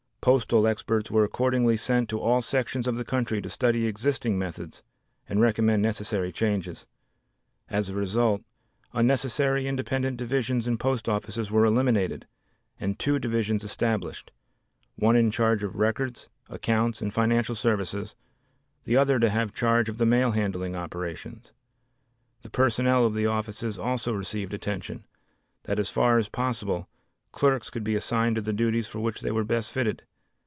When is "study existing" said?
3.49-4.37